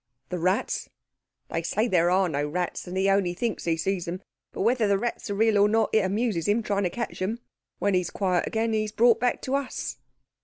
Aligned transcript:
"The 0.29 0.39
rats?" 0.39 0.89
"They 1.51 1.61
say 1.61 1.87
there 1.87 2.09
are 2.09 2.27
no 2.27 2.47
rats 2.47 2.81
that 2.85 2.97
he 2.97 3.07
only 3.07 3.35
thinks 3.35 3.65
he 3.65 3.77
sees 3.77 4.05
them. 4.05 4.23
But 4.51 4.61
whether 4.61 4.87
the 4.87 4.97
rats 4.97 5.29
are 5.29 5.35
real 5.35 5.59
or 5.59 5.69
not 5.69 5.91
it 5.93 5.99
amuses 6.03 6.47
him 6.47 6.63
trying 6.63 6.85
to 6.85 6.89
catch 6.89 7.19
them. 7.19 7.37
When 7.77 7.93
he 7.93 8.01
is 8.01 8.09
quiet 8.09 8.47
again, 8.47 8.73
he 8.73 8.83
is 8.83 8.91
brought 8.91 9.19
back 9.19 9.43
to 9.43 9.53
us." 9.53 9.97